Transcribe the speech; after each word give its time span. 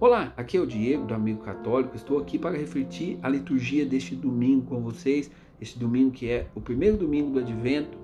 Olá, 0.00 0.32
aqui 0.34 0.56
é 0.56 0.60
o 0.60 0.66
Diego 0.66 1.04
do 1.04 1.12
Amigo 1.12 1.42
Católico. 1.42 1.94
Estou 1.94 2.18
aqui 2.18 2.38
para 2.38 2.56
refletir 2.56 3.18
a 3.22 3.28
liturgia 3.28 3.84
deste 3.84 4.14
domingo 4.14 4.64
com 4.64 4.80
vocês. 4.80 5.30
Este 5.60 5.78
domingo 5.78 6.10
que 6.10 6.26
é 6.26 6.46
o 6.54 6.60
primeiro 6.62 6.96
domingo 6.96 7.32
do 7.32 7.38
Advento. 7.38 7.98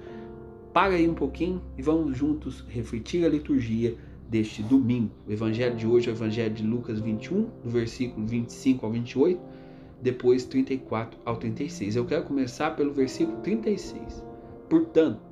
Para 0.74 0.92
aí 0.92 1.08
um 1.08 1.14
pouquinho 1.14 1.62
e 1.78 1.80
vamos 1.80 2.14
juntos 2.14 2.62
refletir 2.68 3.24
a 3.24 3.30
liturgia 3.30 3.96
deste 4.28 4.62
domingo. 4.62 5.10
O 5.26 5.32
evangelho 5.32 5.74
de 5.74 5.86
hoje 5.86 6.10
é 6.10 6.12
o 6.12 6.14
evangelho 6.14 6.52
de 6.52 6.66
Lucas 6.66 7.00
21, 7.00 7.48
do 7.64 7.70
versículo 7.70 8.26
25 8.26 8.84
ao 8.84 8.92
28, 8.92 9.40
depois 10.02 10.44
34 10.44 11.18
ao 11.24 11.36
36. 11.38 11.96
Eu 11.96 12.04
quero 12.04 12.24
começar 12.24 12.76
pelo 12.76 12.92
versículo 12.92 13.38
36. 13.38 14.22
Portanto, 14.68 15.22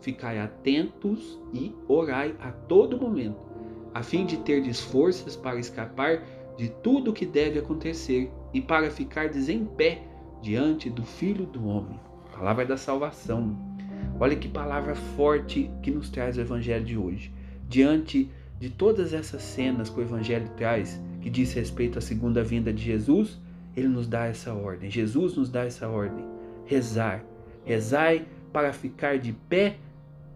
ficai 0.00 0.40
atentos 0.40 1.38
e 1.54 1.72
orai 1.86 2.34
a 2.40 2.50
todo 2.50 3.00
momento 3.00 3.47
a 3.94 4.02
fim 4.02 4.26
de 4.26 4.36
terdes 4.38 4.80
forças 4.80 5.36
para 5.36 5.58
escapar 5.58 6.22
de 6.56 6.68
tudo 6.68 7.10
o 7.10 7.14
que 7.14 7.24
deve 7.24 7.58
acontecer 7.58 8.30
e 8.52 8.60
para 8.60 8.90
ficardes 8.90 9.48
em 9.48 9.64
pé 9.64 10.02
diante 10.42 10.90
do 10.90 11.04
Filho 11.04 11.46
do 11.46 11.66
Homem. 11.66 11.98
Palavra 12.32 12.64
da 12.64 12.76
salvação. 12.76 13.56
Olha 14.20 14.36
que 14.36 14.48
palavra 14.48 14.94
forte 14.94 15.70
que 15.82 15.90
nos 15.90 16.08
traz 16.08 16.36
o 16.36 16.40
Evangelho 16.40 16.84
de 16.84 16.96
hoje. 16.96 17.32
Diante 17.68 18.30
de 18.58 18.70
todas 18.70 19.12
essas 19.12 19.42
cenas 19.42 19.88
que 19.88 20.00
o 20.00 20.02
Evangelho 20.02 20.48
traz, 20.56 21.00
que 21.20 21.30
diz 21.30 21.52
respeito 21.52 21.98
à 21.98 22.00
segunda 22.00 22.42
vinda 22.42 22.72
de 22.72 22.82
Jesus, 22.82 23.40
ele 23.76 23.88
nos 23.88 24.08
dá 24.08 24.26
essa 24.26 24.52
ordem. 24.52 24.90
Jesus 24.90 25.36
nos 25.36 25.48
dá 25.48 25.64
essa 25.64 25.88
ordem. 25.88 26.24
Rezar. 26.64 27.24
Rezai 27.64 28.26
para 28.52 28.72
ficar 28.72 29.18
de 29.18 29.32
pé 29.32 29.76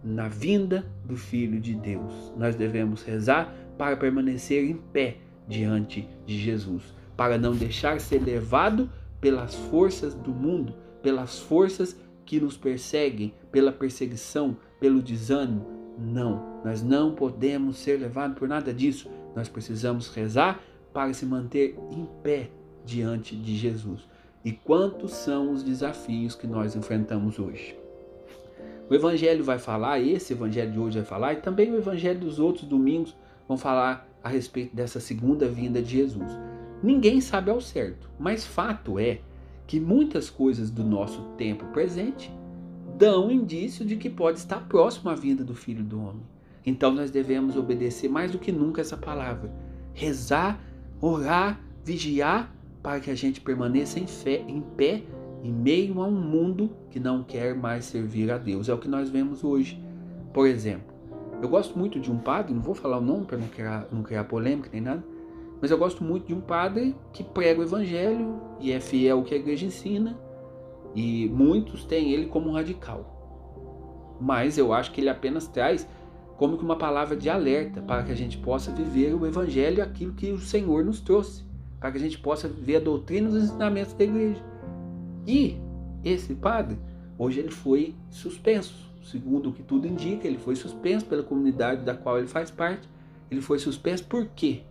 na 0.02 0.28
vinda 0.28 0.84
do 1.04 1.16
Filho 1.16 1.60
de 1.60 1.74
Deus. 1.74 2.32
Nós 2.36 2.54
devemos 2.54 3.02
rezar 3.02 3.54
para 3.78 3.96
permanecer 3.96 4.64
em 4.64 4.76
pé 4.76 5.18
diante 5.48 6.08
de 6.26 6.38
Jesus, 6.38 6.82
para 7.16 7.38
não 7.38 7.54
deixar 7.54 8.00
ser 8.00 8.22
levado 8.22 8.90
pelas 9.20 9.54
forças 9.54 10.14
do 10.14 10.30
mundo, 10.30 10.74
pelas 11.02 11.38
forças 11.38 11.96
que 12.24 12.40
nos 12.40 12.56
perseguem, 12.56 13.34
pela 13.50 13.72
perseguição, 13.72 14.56
pelo 14.80 15.02
desânimo. 15.02 15.66
Não, 15.98 16.60
nós 16.64 16.82
não 16.82 17.14
podemos 17.14 17.76
ser 17.76 17.98
levados 17.98 18.38
por 18.38 18.48
nada 18.48 18.72
disso. 18.72 19.10
Nós 19.36 19.48
precisamos 19.48 20.08
rezar 20.08 20.60
para 20.92 21.12
se 21.12 21.26
manter 21.26 21.76
em 21.90 22.06
pé 22.22 22.50
diante 22.84 23.36
de 23.36 23.56
Jesus. 23.56 24.08
E 24.44 24.52
quantos 24.52 25.12
são 25.12 25.52
os 25.52 25.62
desafios 25.62 26.34
que 26.34 26.46
nós 26.46 26.74
enfrentamos 26.74 27.38
hoje? 27.38 27.81
O 28.90 28.94
Evangelho 28.94 29.42
vai 29.42 29.58
falar, 29.58 30.00
esse 30.00 30.32
Evangelho 30.32 30.72
de 30.72 30.78
hoje 30.78 30.98
vai 30.98 31.06
falar, 31.06 31.32
e 31.34 31.36
também 31.36 31.70
o 31.70 31.76
Evangelho 31.76 32.20
dos 32.20 32.38
outros 32.38 32.64
domingos 32.64 33.16
vão 33.48 33.56
falar 33.56 34.08
a 34.22 34.28
respeito 34.28 34.74
dessa 34.74 35.00
segunda 35.00 35.48
vinda 35.48 35.80
de 35.80 35.90
Jesus. 35.90 36.38
Ninguém 36.82 37.20
sabe 37.20 37.50
ao 37.50 37.60
certo, 37.60 38.10
mas 38.18 38.44
fato 38.44 38.98
é 38.98 39.20
que 39.66 39.78
muitas 39.78 40.28
coisas 40.28 40.70
do 40.70 40.84
nosso 40.84 41.22
tempo 41.36 41.64
presente 41.66 42.30
dão 42.98 43.30
indício 43.30 43.84
de 43.84 43.96
que 43.96 44.10
pode 44.10 44.38
estar 44.38 44.68
próximo 44.68 45.10
à 45.10 45.14
vinda 45.14 45.42
do 45.44 45.54
Filho 45.54 45.82
do 45.82 46.00
Homem. 46.00 46.22
Então 46.64 46.92
nós 46.92 47.10
devemos 47.10 47.56
obedecer 47.56 48.08
mais 48.08 48.30
do 48.30 48.38
que 48.38 48.52
nunca 48.52 48.80
essa 48.80 48.96
palavra, 48.96 49.52
rezar, 49.92 50.60
orar, 51.00 51.60
vigiar 51.84 52.54
para 52.82 53.00
que 53.00 53.10
a 53.10 53.14
gente 53.14 53.40
permaneça 53.40 53.98
em 53.98 54.06
fé, 54.06 54.44
em 54.46 54.60
pé 54.60 55.02
em 55.42 55.52
meio 55.52 56.00
a 56.00 56.06
um 56.06 56.12
mundo 56.12 56.70
que 56.90 57.00
não 57.00 57.24
quer 57.24 57.54
mais 57.54 57.84
servir 57.84 58.30
a 58.30 58.38
Deus. 58.38 58.68
É 58.68 58.74
o 58.74 58.78
que 58.78 58.88
nós 58.88 59.10
vemos 59.10 59.42
hoje. 59.42 59.82
Por 60.32 60.46
exemplo, 60.46 60.92
eu 61.42 61.48
gosto 61.48 61.76
muito 61.76 61.98
de 61.98 62.10
um 62.10 62.18
padre, 62.18 62.54
não 62.54 62.62
vou 62.62 62.74
falar 62.74 62.98
o 62.98 63.00
nome 63.00 63.26
para 63.26 63.36
não 63.36 63.48
criar, 63.48 63.88
não 63.90 64.02
criar 64.02 64.24
polêmica 64.24 64.70
nem 64.72 64.80
nada, 64.80 65.04
mas 65.60 65.70
eu 65.70 65.78
gosto 65.78 66.04
muito 66.04 66.28
de 66.28 66.34
um 66.34 66.40
padre 66.40 66.94
que 67.12 67.24
prega 67.24 67.60
o 67.60 67.64
evangelho 67.64 68.40
e 68.60 68.70
é 68.72 68.78
fiel 68.78 69.18
ao 69.18 69.24
que 69.24 69.34
a 69.34 69.36
igreja 69.36 69.66
ensina, 69.66 70.16
e 70.94 71.28
muitos 71.28 71.84
têm 71.84 72.12
ele 72.12 72.26
como 72.26 72.52
radical. 72.52 74.18
Mas 74.20 74.56
eu 74.56 74.72
acho 74.72 74.92
que 74.92 75.00
ele 75.00 75.08
apenas 75.08 75.48
traz 75.48 75.88
como 76.36 76.56
que 76.56 76.64
uma 76.64 76.76
palavra 76.76 77.16
de 77.16 77.28
alerta 77.28 77.80
para 77.80 78.02
que 78.02 78.12
a 78.12 78.16
gente 78.16 78.38
possa 78.38 78.70
viver 78.70 79.14
o 79.14 79.26
evangelho 79.26 79.82
aquilo 79.82 80.12
que 80.12 80.30
o 80.30 80.38
Senhor 80.38 80.84
nos 80.84 81.00
trouxe, 81.00 81.44
para 81.80 81.90
que 81.90 81.98
a 81.98 82.00
gente 82.00 82.18
possa 82.18 82.46
viver 82.46 82.76
a 82.76 82.80
doutrina 82.80 83.28
e 83.28 83.32
os 83.32 83.44
ensinamentos 83.44 83.94
da 83.94 84.04
igreja. 84.04 84.51
E 85.26 85.56
esse 86.04 86.34
padre, 86.34 86.78
hoje 87.18 87.40
ele 87.40 87.50
foi 87.50 87.94
suspenso. 88.10 88.90
Segundo 89.02 89.50
o 89.50 89.52
que 89.52 89.62
tudo 89.62 89.86
indica, 89.86 90.26
ele 90.26 90.38
foi 90.38 90.54
suspenso 90.54 91.06
pela 91.06 91.22
comunidade 91.22 91.84
da 91.84 91.94
qual 91.94 92.18
ele 92.18 92.28
faz 92.28 92.50
parte. 92.50 92.88
Ele 93.30 93.40
foi 93.40 93.58
suspenso 93.58 94.04
por 94.04 94.26
quê? 94.26 94.62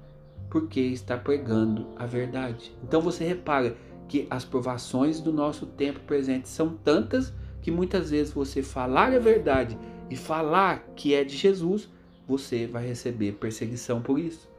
Porque 0.50 0.80
está 0.80 1.18
pregando 1.18 1.88
a 1.96 2.06
verdade. 2.06 2.76
Então 2.84 3.02
você 3.02 3.26
repara 3.26 3.76
que 4.08 4.28
as 4.30 4.44
provações 4.44 5.20
do 5.20 5.32
nosso 5.32 5.66
tempo 5.66 6.00
presente 6.02 6.50
são 6.50 6.78
tantas 6.84 7.34
que 7.62 7.72
muitas 7.72 8.12
vezes 8.12 8.34
você 8.34 8.62
falar 8.62 9.14
a 9.14 9.20
verdade 9.20 9.78
e 10.10 10.16
falar 10.16 10.80
que 10.96 11.14
é 11.14 11.24
de 11.24 11.36
Jesus, 11.38 11.90
você 12.28 12.68
vai 12.68 12.86
receber 12.86 13.34
perseguição 13.34 14.02
por 14.02 14.20
isso. 14.20 14.50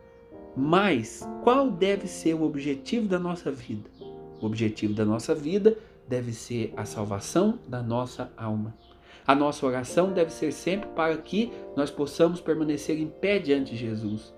Mas 0.57 1.27
qual 1.43 1.71
deve 1.71 2.07
ser 2.07 2.35
o 2.35 2.43
objetivo 2.43 3.09
da 3.09 3.19
nossa 3.19 3.51
vida? 3.51 3.91
O 4.43 4.47
objetivo 4.47 4.93
da 4.93 5.05
nossa 5.05 5.37
vida 5.37 5.79
deve 6.09 6.33
ser 6.33 6.75
a 6.77 6.85
salvação 6.85 7.61
da 7.69 7.81
nossa 7.81 8.33
alma. 8.37 8.75
A 9.25 9.37
nossa 9.37 9.65
oração 9.65 10.13
deve 10.13 10.33
ser 10.33 10.53
sempre 10.53 10.89
para 10.91 11.17
que 11.17 11.53
nós 11.77 11.93
possamos 11.93 12.41
permanecer 12.41 12.99
em 12.99 13.07
pé 13.07 13.39
diante 13.39 13.71
de 13.71 13.77
Jesus. 13.79 14.35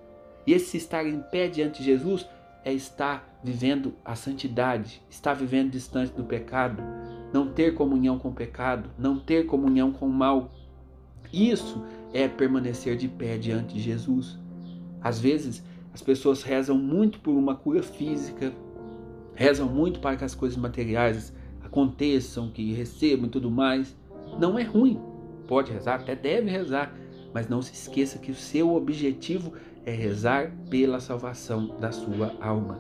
E 0.47 0.53
esse 0.53 0.77
estar 0.77 1.07
em 1.07 1.21
pé 1.21 1.49
diante 1.49 1.79
de 1.79 1.87
Jesus 1.87 2.29
é 2.67 2.73
estar 2.73 3.41
vivendo 3.43 3.95
a 4.05 4.15
santidade, 4.15 5.03
estar 5.09 5.33
vivendo 5.33 5.71
distante 5.71 6.13
do 6.13 6.23
pecado, 6.23 6.83
não 7.33 7.49
ter 7.49 7.73
comunhão 7.75 8.19
com 8.19 8.29
o 8.29 8.35
pecado, 8.35 8.91
não 8.99 9.19
ter 9.19 9.47
comunhão 9.47 9.91
com 9.91 10.07
o 10.07 10.13
mal. 10.13 10.53
Isso 11.33 11.83
é 12.13 12.29
permanecer 12.29 12.95
de 12.99 13.09
pé 13.09 13.39
diante 13.39 13.73
de 13.73 13.81
Jesus. 13.81 14.39
Às 15.01 15.19
vezes, 15.19 15.65
as 15.95 16.03
pessoas 16.03 16.43
rezam 16.43 16.77
muito 16.77 17.21
por 17.21 17.33
uma 17.33 17.55
cura 17.55 17.83
física, 17.83 18.53
rezam 19.35 19.69
muito 19.69 20.01
para 20.01 20.17
que 20.17 20.25
as 20.25 20.35
coisas 20.35 20.57
materiais 20.57 21.33
aconteçam, 21.63 22.51
que 22.51 22.73
recebam 22.73 23.27
e 23.27 23.31
tudo 23.31 23.51
mais. 23.51 23.97
Não 24.39 24.59
é 24.59 24.63
ruim. 24.63 25.01
Pode 25.47 25.73
rezar, 25.73 25.97
até 25.97 26.15
deve 26.15 26.51
rezar, 26.51 26.95
mas 27.33 27.49
não 27.49 27.61
se 27.61 27.73
esqueça 27.73 28.19
que 28.19 28.31
o 28.31 28.35
seu 28.35 28.75
objetivo 28.75 29.53
é 29.85 29.91
rezar 29.91 30.53
pela 30.71 31.01
salvação 31.01 31.77
da 31.79 31.93
sua 31.93 32.35
alma. 32.41 32.79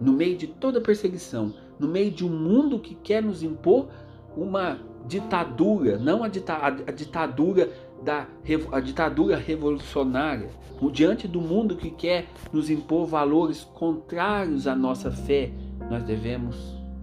No 0.00 0.12
meio 0.12 0.36
de 0.36 0.46
toda 0.46 0.80
perseguição, 0.80 1.52
no 1.78 1.86
meio 1.86 2.10
de 2.10 2.24
um 2.24 2.30
mundo 2.30 2.78
que 2.78 2.94
quer 2.94 3.22
nos 3.22 3.42
impor 3.42 3.88
uma 4.36 4.78
ditadura, 5.06 5.98
não 5.98 6.22
a, 6.22 6.28
dita 6.28 6.54
a 6.54 6.70
ditadura 6.92 7.70
da 8.02 8.26
a 8.72 8.80
ditadura 8.80 9.36
revolucionária, 9.36 10.48
diante 10.92 11.28
do 11.28 11.40
mundo 11.40 11.76
que 11.76 11.90
quer 11.90 12.26
nos 12.52 12.70
impor 12.70 13.06
valores 13.06 13.64
contrários 13.74 14.66
à 14.66 14.74
nossa 14.74 15.10
fé, 15.10 15.50
nós 15.90 16.02
devemos 16.02 16.56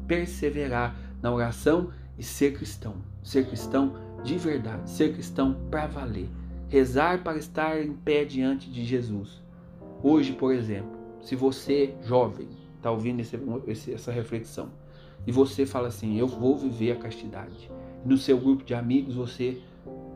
perseverar 0.07 0.95
na 1.21 1.31
oração 1.31 1.89
e 2.17 2.23
ser 2.23 2.53
cristão. 2.53 2.95
Ser 3.23 3.45
cristão 3.47 3.93
de 4.23 4.37
verdade, 4.37 4.89
ser 4.89 5.13
cristão 5.13 5.55
para 5.69 5.85
valer. 5.85 6.29
Rezar 6.69 7.23
para 7.23 7.37
estar 7.37 7.81
em 7.81 7.93
pé 7.93 8.25
diante 8.25 8.69
de 8.69 8.83
Jesus. 8.83 9.41
Hoje, 10.03 10.33
por 10.33 10.53
exemplo, 10.53 10.97
se 11.21 11.35
você, 11.35 11.93
jovem, 12.03 12.47
está 12.75 12.91
ouvindo 12.91 13.21
esse, 13.67 13.93
essa 13.93 14.11
reflexão, 14.11 14.69
e 15.25 15.31
você 15.31 15.65
fala 15.65 15.87
assim: 15.87 16.17
Eu 16.17 16.27
vou 16.27 16.57
viver 16.57 16.91
a 16.91 16.95
castidade. 16.95 17.69
No 18.05 18.17
seu 18.17 18.37
grupo 18.37 18.63
de 18.63 18.73
amigos, 18.73 19.15
você 19.15 19.61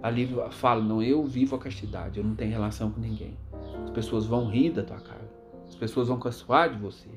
ali 0.01 0.29
fala: 0.51 0.81
Não, 0.81 1.01
eu 1.01 1.23
vivo 1.25 1.55
a 1.55 1.59
castidade, 1.59 2.19
eu 2.19 2.23
não 2.23 2.35
tenho 2.35 2.51
relação 2.51 2.91
com 2.91 2.99
ninguém. 2.99 3.37
As 3.83 3.89
pessoas 3.91 4.25
vão 4.25 4.47
rir 4.47 4.71
da 4.71 4.83
tua 4.83 4.99
cara, 4.99 5.29
as 5.67 5.75
pessoas 5.75 6.07
vão 6.07 6.19
caçoar 6.19 6.73
de 6.73 6.79
você, 6.79 7.09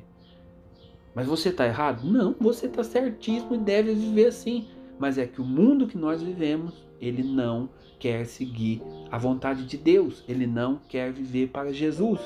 mas 1.15 1.27
você 1.27 1.51
está 1.51 1.67
errado? 1.67 2.05
Não, 2.05 2.35
você 2.41 2.67
está 2.67 2.83
certíssimo 2.83 3.55
e 3.55 3.59
deve 3.59 3.95
viver 3.95 4.27
assim. 4.27 4.67
Mas 4.99 5.17
é 5.17 5.27
que 5.27 5.41
o 5.41 5.45
mundo 5.45 5.87
que 5.87 5.97
nós 5.97 6.23
vivemos, 6.23 6.75
ele 7.01 7.23
não 7.23 7.69
quer 7.99 8.27
seguir 8.27 8.83
a 9.11 9.17
vontade 9.17 9.65
de 9.65 9.77
Deus. 9.77 10.25
Ele 10.29 10.47
não 10.47 10.81
quer 10.89 11.13
viver 11.13 11.49
para 11.49 11.73
Jesus. 11.73 12.21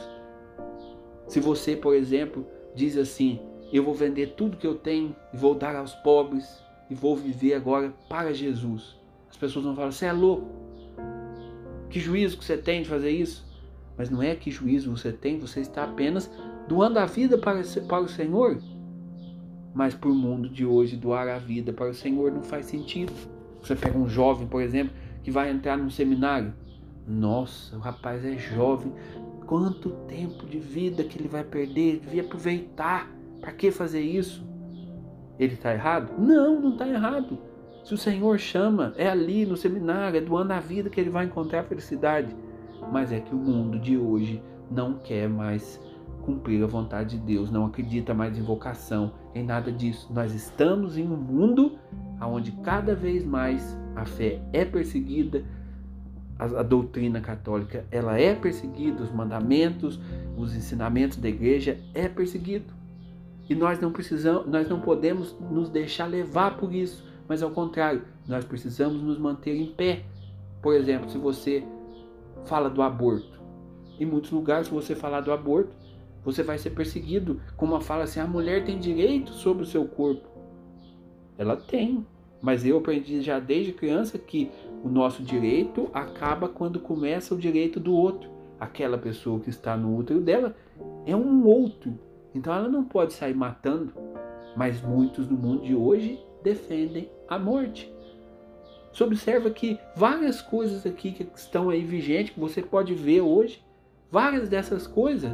Se 1.27 1.39
você, 1.39 1.77
por 1.77 1.95
exemplo, 1.95 2.47
diz 2.75 2.97
assim: 2.97 3.39
Eu 3.71 3.85
vou 3.85 3.95
vender 3.95 4.35
tudo 4.37 4.57
que 4.57 4.67
eu 4.67 4.75
tenho 4.75 5.15
e 5.35 5.37
vou 5.37 5.55
dar 5.55 5.77
aos 5.77 5.95
pobres 5.97 6.63
e 6.89 6.95
vou 6.95 7.15
viver 7.15 7.55
agora 7.55 7.93
para 8.09 8.33
Jesus. 8.33 8.98
As 9.31 9.37
pessoas 9.37 9.65
vão 9.65 9.75
falar: 9.75 9.93
Você 9.93 10.07
é 10.07 10.13
louco? 10.13 10.47
Que 11.91 12.01
juízo 12.01 12.39
que 12.39 12.45
você 12.45 12.57
tem 12.57 12.83
de 12.83 12.89
fazer 12.89 13.11
isso? 13.11 13.47
Mas 13.97 14.11
não 14.11 14.23
é 14.23 14.35
que 14.35 14.51
juízo 14.51 14.95
você 14.95 15.11
tem, 15.13 15.39
você 15.39 15.61
está 15.61 15.85
apenas 15.85 16.31
doando 16.69 16.99
a 16.99 17.07
vida 17.07 17.37
para, 17.39 17.63
para 17.89 18.03
o 18.03 18.09
Senhor. 18.09 18.59
Mas 19.75 19.95
para 19.95 20.09
o 20.09 20.15
mundo 20.15 20.49
de 20.49 20.65
hoje, 20.65 20.97
doar 20.97 21.29
a 21.29 21.39
vida 21.39 21.73
para 21.73 21.91
o 21.91 21.95
Senhor 21.95 22.31
não 22.31 22.43
faz 22.43 22.67
sentido. 22.67 23.13
Você 23.63 23.75
pega 23.75 23.99
um 23.99 24.09
jovem, 24.09 24.47
por 24.47 24.63
exemplo, 24.63 24.95
que 25.23 25.31
vai 25.31 25.51
entrar 25.51 25.77
num 25.77 25.91
seminário. 25.91 26.53
Nossa, 27.07 27.77
o 27.77 27.81
rapaz 27.81 28.25
é 28.25 28.37
jovem, 28.37 28.93
Quanto 29.49 29.89
tempo 30.07 30.45
de 30.45 30.59
vida 30.59 31.03
que 31.03 31.19
ele 31.19 31.27
vai 31.27 31.43
perder? 31.43 32.01
Devia 32.01 32.21
aproveitar. 32.21 33.11
Para 33.41 33.51
que 33.51 33.71
fazer 33.71 34.03
isso? 34.03 34.47
Ele 35.39 35.55
está 35.55 35.73
errado? 35.73 36.13
Não, 36.19 36.61
não 36.61 36.73
está 36.73 36.87
errado. 36.87 37.39
Se 37.89 37.95
o 37.95 37.97
Senhor 37.97 38.39
chama, 38.39 38.93
é 38.99 39.09
ali 39.09 39.47
no 39.47 39.57
seminário, 39.57 40.19
é 40.19 40.21
doando 40.21 40.53
a 40.53 40.61
vida 40.61 40.91
que 40.91 41.01
ele 41.01 41.09
vai 41.09 41.25
encontrar 41.25 41.61
a 41.61 41.65
felicidade. 41.65 42.37
Mas 42.93 43.11
é 43.11 43.19
que 43.19 43.35
o 43.35 43.39
mundo 43.39 43.79
de 43.79 43.97
hoje 43.97 44.43
não 44.71 44.99
quer 44.99 45.27
mais 45.27 45.81
cumprir 46.21 46.63
a 46.63 46.67
vontade 46.67 47.17
de 47.17 47.25
Deus, 47.25 47.51
não 47.51 47.65
acredita 47.65 48.13
mais 48.13 48.37
em 48.37 48.43
vocação, 48.43 49.15
em 49.35 49.43
nada 49.43 49.73
disso. 49.73 50.13
Nós 50.13 50.35
estamos 50.35 50.99
em 50.99 51.05
um 51.05 51.17
mundo 51.17 51.79
onde 52.21 52.53
cada 52.53 52.95
vez 52.95 53.25
mais 53.25 53.75
a 53.97 54.05
fé 54.05 54.39
é 54.53 54.67
perseguida, 54.67 55.43
a, 56.39 56.63
doutrina 56.63 57.23
católica 57.23 57.87
ela 57.91 58.21
é 58.21 58.35
perseguida, 58.35 59.03
os 59.03 59.11
mandamentos, 59.11 59.99
os 60.37 60.55
ensinamentos 60.55 61.17
da 61.17 61.31
igreja 61.31 61.81
é 61.95 62.07
perseguido. 62.07 62.71
E 63.49 63.55
nós 63.55 63.81
não 63.81 63.91
precisamos, 63.91 64.47
nós 64.47 64.69
não 64.69 64.79
podemos 64.79 65.35
nos 65.51 65.71
deixar 65.71 66.05
levar 66.05 66.59
por 66.59 66.71
isso, 66.71 67.08
mas 67.29 67.43
ao 67.43 67.51
contrário, 67.51 68.03
nós 68.27 68.45
precisamos 68.45 69.03
nos 69.03 69.19
manter 69.19 69.55
em 69.55 69.67
pé. 69.67 70.05
Por 70.63 70.75
exemplo, 70.75 71.11
se 71.11 71.19
você 71.19 71.63
fala 72.47 72.71
do 72.71 72.83
aborto, 72.83 73.39
em 74.01 74.07
muitos 74.07 74.31
lugares, 74.31 74.69
se 74.69 74.73
você 74.73 74.95
falar 74.95 75.21
do 75.21 75.33
aborto, 75.33 75.77
você 76.25 76.43
vai 76.43 76.59
ser 76.59 76.71
perseguido 76.71 77.41
com 77.57 77.67
uma 77.67 77.81
fala 77.81 78.05
assim: 78.05 78.21
a 78.21 78.27
mulher 78.27 78.65
tem 78.65 78.79
direito 78.79 79.33
sobre 79.33 79.63
o 79.63 79.67
seu 79.67 79.87
corpo. 79.87 80.29
Ela 81.37 81.57
tem, 81.57 82.05
mas 82.41 82.65
eu 82.65 82.79
aprendi 82.79 83.21
já 83.21 83.39
desde 83.39 83.73
criança 83.73 84.19
que 84.19 84.51
o 84.83 84.89
nosso 84.89 85.23
direito 85.23 85.89
acaba 85.93 86.49
quando 86.49 86.81
começa 86.81 87.35
o 87.35 87.39
direito 87.39 87.79
do 87.79 87.95
outro. 87.95 88.31
Aquela 88.59 88.99
pessoa 88.99 89.39
que 89.39 89.51
está 89.51 89.77
no 89.77 89.97
útero 89.97 90.21
dela 90.21 90.57
é 91.07 91.15
um 91.15 91.47
outro. 91.47 91.99
Então 92.35 92.53
ela 92.53 92.69
não 92.69 92.85
pode 92.85 93.13
sair 93.13 93.35
matando. 93.35 93.93
Mas 94.57 94.83
muitos 94.83 95.29
no 95.29 95.37
mundo 95.37 95.63
de 95.63 95.75
hoje 95.75 96.19
defendem 96.49 97.11
a 97.29 97.39
morte. 97.39 97.93
Você 98.93 99.05
observa 99.05 99.51
que 99.51 99.79
várias 99.95 100.41
coisas 100.41 100.87
aqui 100.87 101.13
que 101.13 101.29
estão 101.35 101.69
aí 101.69 101.85
vigentes, 101.85 102.33
que 102.33 102.41
você 102.41 102.63
pode 102.63 102.95
ver 102.95 103.21
hoje, 103.21 103.63
várias 104.11 104.49
dessas 104.49 104.87
coisas 104.87 105.33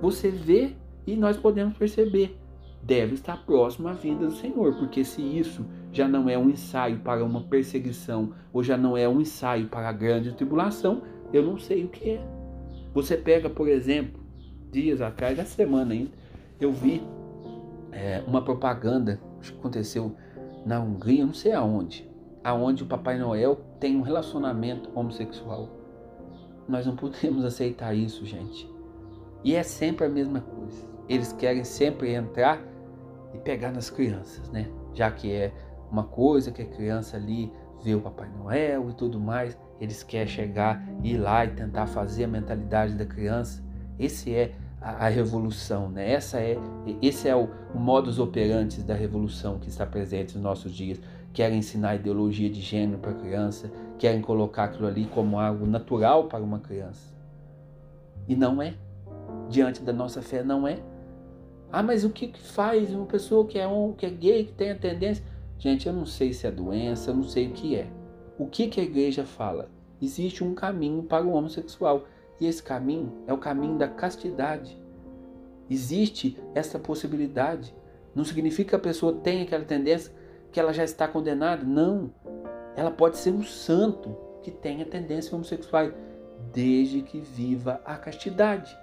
você 0.00 0.28
vê 0.28 0.74
e 1.06 1.16
nós 1.16 1.36
podemos 1.36 1.76
perceber. 1.76 2.38
Deve 2.82 3.14
estar 3.14 3.44
próximo 3.46 3.88
à 3.88 3.92
vinda 3.92 4.26
do 4.26 4.32
Senhor, 4.32 4.74
porque 4.76 5.04
se 5.04 5.22
isso 5.22 5.64
já 5.92 6.06
não 6.06 6.28
é 6.28 6.36
um 6.36 6.50
ensaio 6.50 6.98
para 6.98 7.24
uma 7.24 7.42
perseguição, 7.42 8.34
ou 8.52 8.62
já 8.62 8.76
não 8.76 8.96
é 8.96 9.08
um 9.08 9.20
ensaio 9.20 9.68
para 9.68 9.88
a 9.88 9.92
grande 9.92 10.32
tribulação, 10.32 11.02
eu 11.32 11.42
não 11.42 11.58
sei 11.58 11.84
o 11.84 11.88
que 11.88 12.10
é. 12.10 12.24
Você 12.92 13.16
pega, 13.16 13.48
por 13.48 13.68
exemplo, 13.68 14.20
dias 14.70 15.00
atrás, 15.00 15.38
essa 15.38 15.54
semana 15.54 15.94
ainda, 15.94 16.10
eu 16.60 16.72
vi 16.72 17.02
é, 17.92 18.22
uma 18.26 18.42
propaganda, 18.42 19.20
acho 19.40 19.52
que 19.52 19.58
aconteceu 19.58 20.16
na 20.64 20.80
Hungria, 20.80 21.26
não 21.26 21.34
sei 21.34 21.52
aonde, 21.52 22.08
aonde 22.42 22.82
o 22.82 22.86
Papai 22.86 23.18
Noel 23.18 23.60
tem 23.78 23.96
um 23.96 24.02
relacionamento 24.02 24.90
homossexual. 24.94 25.68
Nós 26.68 26.86
não 26.86 26.96
podemos 26.96 27.44
aceitar 27.44 27.94
isso, 27.94 28.24
gente. 28.24 28.70
E 29.44 29.54
é 29.54 29.62
sempre 29.62 30.06
a 30.06 30.08
mesma 30.08 30.40
coisa. 30.40 30.86
Eles 31.08 31.32
querem 31.32 31.64
sempre 31.64 32.14
entrar 32.14 32.62
e 33.34 33.38
pegar 33.38 33.72
nas 33.72 33.90
crianças, 33.90 34.48
né? 34.50 34.70
Já 34.94 35.10
que 35.10 35.32
é 35.32 35.52
uma 35.90 36.04
coisa 36.04 36.52
que 36.52 36.62
a 36.62 36.66
criança 36.66 37.16
ali 37.16 37.52
vê 37.82 37.94
o 37.94 38.00
Papai 38.00 38.28
Noel 38.30 38.90
e 38.90 38.94
tudo 38.94 39.18
mais, 39.18 39.58
eles 39.80 40.02
querem 40.02 40.28
chegar 40.28 40.82
e 41.02 41.14
ir 41.14 41.18
lá 41.18 41.44
e 41.44 41.50
tentar 41.50 41.86
fazer 41.86 42.24
a 42.24 42.28
mentalidade 42.28 42.94
da 42.94 43.04
criança. 43.04 43.62
Esse 43.98 44.32
é 44.32 44.54
a, 44.82 45.06
a 45.06 45.08
revolução, 45.08 45.88
né? 45.88 46.12
Essa 46.12 46.40
é, 46.40 46.58
esse 47.00 47.28
é 47.28 47.36
o, 47.36 47.48
o 47.74 47.78
modus 47.78 48.18
operandi 48.18 48.82
da 48.82 48.94
revolução 48.94 49.58
que 49.58 49.68
está 49.68 49.86
presente 49.86 50.34
nos 50.34 50.42
nossos 50.42 50.72
dias. 50.72 51.00
Querem 51.32 51.58
ensinar 51.58 51.94
ideologia 51.94 52.50
de 52.50 52.60
gênero 52.60 52.98
para 52.98 53.12
a 53.12 53.14
criança, 53.14 53.70
querem 53.98 54.20
colocar 54.20 54.64
aquilo 54.64 54.86
ali 54.86 55.06
como 55.06 55.38
algo 55.38 55.66
natural 55.66 56.24
para 56.24 56.44
uma 56.44 56.58
criança. 56.58 57.14
E 58.28 58.36
não 58.36 58.60
é 58.60 58.74
diante 59.48 59.82
da 59.82 59.92
nossa 59.92 60.20
fé, 60.20 60.42
não 60.42 60.66
é? 60.66 60.78
Ah, 61.70 61.82
mas 61.82 62.04
o 62.04 62.10
que 62.10 62.30
faz 62.38 62.92
uma 62.92 63.06
pessoa 63.06 63.46
que 63.46 63.58
é 63.58 63.66
um, 63.66 63.92
que 63.92 64.04
é 64.04 64.10
gay, 64.10 64.44
que 64.44 64.52
tem 64.52 64.72
a 64.72 64.76
tendência? 64.76 65.24
Gente, 65.58 65.86
eu 65.86 65.92
não 65.92 66.04
sei 66.04 66.32
se 66.32 66.46
é 66.46 66.50
doença, 66.50 67.10
eu 67.10 67.16
não 67.16 67.22
sei 67.22 67.48
o 67.48 67.52
que 67.52 67.76
é. 67.76 67.86
O 68.38 68.46
que, 68.46 68.66
que 68.66 68.80
a 68.80 68.84
igreja 68.84 69.24
fala? 69.24 69.70
Existe 70.00 70.44
um 70.44 70.54
caminho 70.54 71.04
para 71.04 71.24
o 71.24 71.32
homossexual. 71.32 72.04
E 72.40 72.46
esse 72.46 72.62
caminho 72.62 73.22
é 73.26 73.32
o 73.32 73.38
caminho 73.38 73.78
da 73.78 73.88
castidade. 73.88 74.80
Existe 75.70 76.38
essa 76.54 76.78
possibilidade. 76.78 77.74
Não 78.14 78.24
significa 78.24 78.70
que 78.70 78.76
a 78.76 78.80
pessoa 78.80 79.14
tem 79.14 79.42
aquela 79.42 79.64
tendência 79.64 80.12
que 80.50 80.60
ela 80.60 80.72
já 80.72 80.84
está 80.84 81.08
condenada. 81.08 81.64
Não. 81.64 82.12
Ela 82.76 82.90
pode 82.90 83.16
ser 83.18 83.30
um 83.30 83.42
santo 83.42 84.16
que 84.42 84.50
tenha 84.50 84.84
tendência 84.84 85.34
homossexual, 85.34 85.90
desde 86.52 87.02
que 87.02 87.20
viva 87.20 87.80
a 87.84 87.96
castidade. 87.96 88.76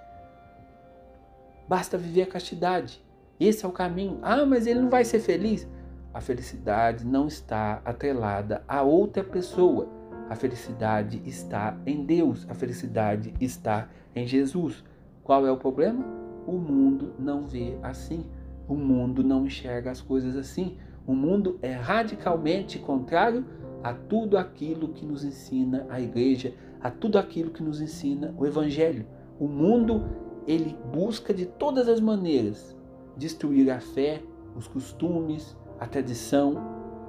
Basta 1.68 1.98
viver 1.98 2.22
a 2.22 2.26
castidade. 2.26 3.04
Esse 3.38 3.64
é 3.64 3.68
o 3.68 3.72
caminho. 3.72 4.18
Ah, 4.22 4.44
mas 4.44 4.66
ele 4.66 4.80
não 4.80 4.90
vai 4.90 5.04
ser 5.04 5.20
feliz. 5.20 5.68
A 6.12 6.20
felicidade 6.20 7.06
não 7.06 7.28
está 7.28 7.80
atrelada 7.84 8.64
a 8.66 8.82
outra 8.82 9.22
pessoa. 9.22 9.88
A 10.30 10.36
felicidade 10.36 11.20
está 11.26 11.76
em 11.84 12.04
Deus. 12.04 12.46
A 12.48 12.54
felicidade 12.54 13.34
está 13.40 13.88
em 14.14 14.28
Jesus. 14.28 14.84
Qual 15.24 15.44
é 15.44 15.50
o 15.50 15.56
problema? 15.56 16.04
O 16.46 16.52
mundo 16.52 17.12
não 17.18 17.48
vê 17.48 17.76
assim. 17.82 18.24
O 18.68 18.76
mundo 18.76 19.24
não 19.24 19.44
enxerga 19.44 19.90
as 19.90 20.00
coisas 20.00 20.36
assim. 20.36 20.76
O 21.04 21.16
mundo 21.16 21.58
é 21.60 21.72
radicalmente 21.72 22.78
contrário 22.78 23.44
a 23.82 23.92
tudo 23.92 24.38
aquilo 24.38 24.90
que 24.90 25.04
nos 25.04 25.24
ensina 25.24 25.84
a 25.90 26.00
igreja, 26.00 26.54
a 26.80 26.92
tudo 26.92 27.18
aquilo 27.18 27.50
que 27.50 27.62
nos 27.64 27.80
ensina 27.80 28.32
o 28.38 28.46
evangelho. 28.46 29.06
O 29.36 29.48
mundo 29.48 30.04
ele 30.46 30.76
busca 30.92 31.34
de 31.34 31.44
todas 31.44 31.88
as 31.88 31.98
maneiras 31.98 32.76
destruir 33.16 33.68
a 33.68 33.80
fé, 33.80 34.22
os 34.54 34.68
costumes, 34.68 35.56
a 35.80 35.86
tradição, 35.86 36.54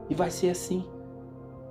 e 0.09 0.15
vai 0.15 0.31
ser 0.31 0.49
assim. 0.49 0.83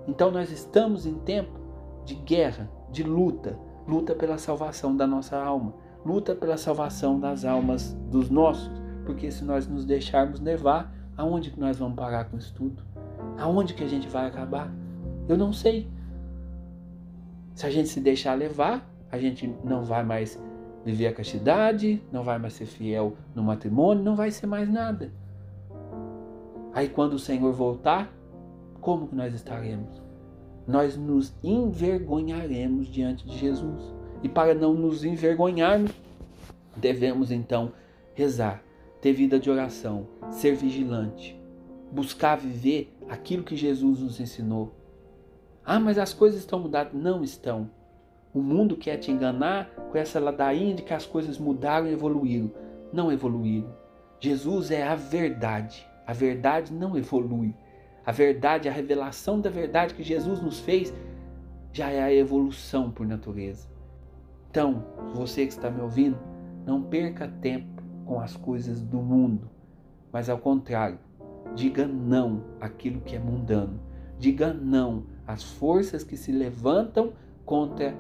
Então 0.07 0.31
nós 0.31 0.51
estamos 0.51 1.07
em 1.07 1.15
tempo 1.15 1.59
de 2.05 2.15
guerra, 2.15 2.71
de 2.91 3.03
luta, 3.03 3.59
luta 3.87 4.15
pela 4.15 4.39
salvação 4.39 4.97
da 4.97 5.07
nossa 5.07 5.37
alma, 5.37 5.75
luta 6.05 6.35
pela 6.35 6.57
salvação 6.57 7.19
das 7.19 7.45
almas 7.45 7.93
dos 8.11 8.31
nossos, 8.31 8.71
porque 9.05 9.31
se 9.31 9.45
nós 9.45 9.67
nos 9.67 9.85
deixarmos 9.85 10.41
levar, 10.41 10.95
aonde 11.17 11.51
que 11.51 11.61
nós 11.61 11.79
vamos 11.79 11.97
parar 11.97 12.25
com 12.25 12.37
isso 12.37 12.55
tudo? 12.55 12.83
Aonde 13.39 13.75
que 13.75 13.85
a 13.85 13.89
gente 13.89 14.09
vai 14.09 14.27
acabar? 14.27 14.73
Eu 15.29 15.37
não 15.37 15.53
sei. 15.53 15.89
Se 17.55 17.67
a 17.67 17.71
gente 17.71 17.89
se 17.89 18.01
deixar 18.01 18.35
levar, 18.35 18.89
a 19.11 19.19
gente 19.19 19.55
não 19.63 19.83
vai 19.83 20.03
mais 20.03 20.41
viver 20.85 21.09
a 21.09 21.13
castidade, 21.13 22.03
não 22.11 22.23
vai 22.23 22.39
mais 22.39 22.55
ser 22.55 22.67
fiel 22.67 23.17
no 23.35 23.43
matrimônio, 23.43 24.03
não 24.03 24.17
vai 24.17 24.31
ser 24.31 24.47
mais 24.47 24.69
nada. 24.69 25.13
Aí 26.73 26.89
quando 26.89 27.15
o 27.15 27.19
Senhor 27.19 27.53
voltar, 27.53 28.11
como 28.81 29.09
que 29.09 29.15
nós 29.15 29.35
estaremos? 29.35 30.03
Nós 30.67 30.97
nos 30.97 31.35
envergonharemos 31.43 32.89
diante 32.89 33.27
de 33.27 33.37
Jesus. 33.37 33.95
E 34.23 34.29
para 34.29 34.55
não 34.55 34.75
nos 34.75 35.05
envergonharmos, 35.05 35.93
devemos 36.77 37.31
então 37.31 37.73
rezar, 38.15 38.63
ter 39.01 39.13
vida 39.13 39.39
de 39.39 39.51
oração, 39.51 40.07
ser 40.31 40.55
vigilante, 40.55 41.41
buscar 41.91 42.37
viver 42.37 42.95
aquilo 43.09 43.43
que 43.43 43.57
Jesus 43.57 44.01
nos 44.01 44.21
ensinou. 44.21 44.75
Ah, 45.65 45.81
mas 45.81 45.99
as 45.99 46.13
coisas 46.13 46.41
estão 46.41 46.59
mudadas. 46.59 46.93
Não 46.95 47.23
estão. 47.23 47.71
O 48.33 48.41
mundo 48.41 48.77
quer 48.77 48.97
te 48.97 49.11
enganar 49.11 49.71
com 49.91 49.99
essa 49.99 50.21
ladainha 50.21 50.75
de 50.75 50.83
que 50.83 50.95
as 50.95 51.05
coisas 51.05 51.39
mudaram 51.39 51.87
e 51.87 51.93
evoluíram. 51.93 52.51
Não 52.93 53.11
evoluíram. 53.11 53.75
Jesus 54.21 54.71
é 54.71 54.87
a 54.87 54.95
verdade. 54.95 55.87
A 56.07 56.13
verdade 56.13 56.73
não 56.73 56.97
evolui. 56.97 57.55
A 58.11 58.13
verdade, 58.13 58.69
a 58.69 58.73
revelação 58.73 59.41
da 59.41 59.49
verdade 59.49 59.95
que 59.95 60.03
Jesus 60.03 60.43
nos 60.43 60.59
fez, 60.59 60.93
já 61.73 61.91
é 61.91 62.03
a 62.03 62.13
evolução 62.13 62.91
por 62.91 63.07
natureza. 63.07 63.69
Então, 64.51 64.85
você 65.15 65.47
que 65.47 65.53
está 65.53 65.71
me 65.71 65.81
ouvindo, 65.81 66.19
não 66.67 66.83
perca 66.83 67.29
tempo 67.29 67.81
com 68.05 68.19
as 68.19 68.37
coisas 68.37 68.83
do 68.83 68.97
mundo, 68.97 69.49
mas 70.13 70.29
ao 70.29 70.39
contrário, 70.39 70.99
diga 71.55 71.87
não 71.87 72.43
àquilo 72.61 73.01
que 73.01 73.15
é 73.15 73.19
mundano. 73.21 73.79
Diga 74.19 74.53
não 74.53 75.05
às 75.25 75.45
forças 75.45 76.03
que 76.03 76.17
se 76.17 76.33
levantam 76.33 77.13
contra 77.45 77.95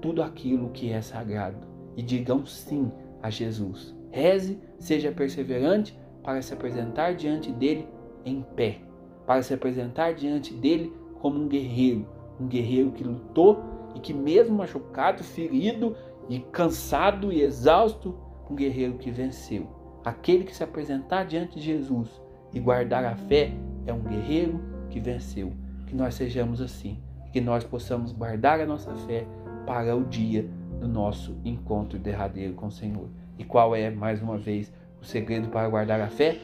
tudo 0.00 0.22
aquilo 0.22 0.70
que 0.70 0.90
é 0.90 1.02
sagrado 1.02 1.58
e 1.94 2.02
digam 2.02 2.46
sim 2.46 2.90
a 3.22 3.28
Jesus. 3.28 3.94
Reze, 4.10 4.58
seja 4.78 5.12
perseverante 5.12 5.94
para 6.22 6.40
se 6.40 6.54
apresentar 6.54 7.14
diante 7.14 7.52
dele 7.52 7.86
em 8.24 8.40
pé, 8.40 8.80
para 9.26 9.42
se 9.42 9.54
apresentar 9.54 10.14
diante 10.14 10.52
dele 10.52 10.92
como 11.20 11.38
um 11.38 11.48
guerreiro, 11.48 12.06
um 12.40 12.46
guerreiro 12.46 12.90
que 12.90 13.04
lutou 13.04 13.62
e 13.94 14.00
que, 14.00 14.12
mesmo 14.12 14.56
machucado, 14.56 15.22
ferido 15.22 15.94
E 16.28 16.38
cansado 16.38 17.32
e 17.32 17.42
exausto, 17.42 18.16
um 18.48 18.54
guerreiro 18.54 18.94
que 18.94 19.10
venceu. 19.10 19.66
Aquele 20.04 20.44
que 20.44 20.54
se 20.54 20.62
apresentar 20.62 21.24
diante 21.24 21.58
de 21.58 21.64
Jesus 21.64 22.08
e 22.52 22.60
guardar 22.60 23.04
a 23.04 23.16
fé 23.16 23.52
é 23.86 23.92
um 23.92 24.02
guerreiro 24.02 24.60
que 24.88 25.00
venceu. 25.00 25.52
Que 25.86 25.94
nós 25.94 26.14
sejamos 26.14 26.60
assim, 26.60 27.02
que 27.32 27.40
nós 27.40 27.64
possamos 27.64 28.12
guardar 28.12 28.60
a 28.60 28.66
nossa 28.66 28.94
fé 29.06 29.26
para 29.66 29.94
o 29.96 30.04
dia 30.04 30.48
do 30.80 30.88
nosso 30.88 31.36
encontro 31.44 31.98
derradeiro 31.98 32.54
com 32.54 32.66
o 32.66 32.72
Senhor. 32.72 33.08
E 33.38 33.44
qual 33.44 33.74
é, 33.74 33.90
mais 33.90 34.22
uma 34.22 34.38
vez, 34.38 34.72
o 35.00 35.04
segredo 35.04 35.48
para 35.48 35.68
guardar 35.68 36.00
a 36.00 36.08
fé? 36.08 36.38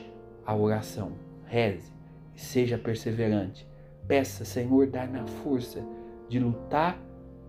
A 0.44 0.54
oração. 0.54 1.12
Reze 1.46 1.97
seja 2.38 2.78
perseverante. 2.78 3.66
Peça, 4.06 4.44
Senhor, 4.44 4.86
dá-me 4.86 5.18
a 5.18 5.26
força 5.26 5.84
de 6.28 6.38
lutar 6.38 6.98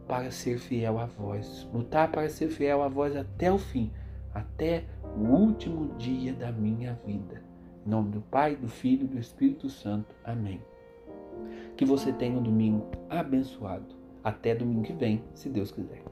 para 0.08 0.32
ser 0.32 0.58
fiel 0.58 0.98
a 0.98 1.06
vós. 1.06 1.70
Lutar 1.72 2.12
para 2.12 2.28
ser 2.28 2.50
fiel 2.50 2.82
a 2.82 2.88
vós 2.88 3.16
até 3.16 3.52
o 3.52 3.58
fim, 3.58 3.92
até 4.34 4.84
o 5.16 5.22
último 5.22 5.96
dia 5.98 6.34
da 6.34 6.52
minha 6.52 7.00
vida. 7.06 7.44
Em 7.86 7.90
nome 7.90 8.10
do 8.12 8.22
Pai, 8.22 8.56
do 8.56 8.68
Filho 8.68 9.06
e 9.06 9.08
do 9.08 9.20
Espírito 9.20 9.70
Santo. 9.70 10.14
Amém. 10.24 10.60
Que 11.78 11.86
você 11.86 12.12
tenha 12.12 12.38
um 12.38 12.44
domingo 12.44 12.90
abençoado. 13.10 13.96
Até 14.24 14.54
domingo 14.54 14.82
que 14.82 14.94
vem, 14.94 15.24
se 15.34 15.50
Deus 15.50 15.72
quiser. 15.72 16.04